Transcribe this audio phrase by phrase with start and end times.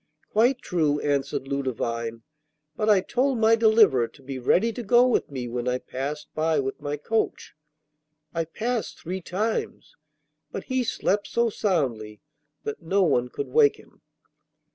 [0.31, 2.23] 'Quite true,' answered Ludovine.
[2.75, 6.33] 'But I told my deliverer to be ready to go with me when I passed
[6.33, 7.53] by with my coach.
[8.33, 9.95] I passed three times,
[10.51, 12.19] but he slept so soundly
[12.63, 14.01] that no one could wake him.